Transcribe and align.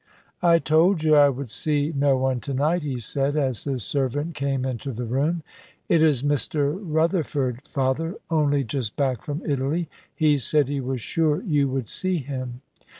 "I 0.41 0.57
told 0.57 1.03
you 1.03 1.13
I 1.15 1.29
would 1.29 1.51
see 1.51 1.93
no 1.95 2.17
one 2.17 2.39
to 2.39 2.55
night," 2.55 2.81
he 2.81 2.99
said, 2.99 3.37
as 3.37 3.65
his 3.65 3.83
servant 3.83 4.33
came 4.33 4.65
into 4.65 4.93
the 4.93 5.05
room. 5.05 5.43
"It 5.87 6.01
is 6.01 6.23
Mr. 6.23 6.75
Rutherford, 6.81 7.67
Father, 7.67 8.15
only 8.27 8.63
just 8.63 8.95
back 8.95 9.21
from 9.21 9.43
Italy. 9.45 9.89
He 10.15 10.39
said 10.39 10.69
he 10.69 10.81
was 10.81 11.01
sure 11.01 11.43
you 11.43 11.69
would 11.69 11.87
see 11.87 12.17
him." 12.17 12.61